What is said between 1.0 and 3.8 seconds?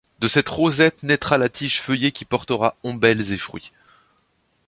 naîtra la tige feuillée qui portera ombelles et fruits.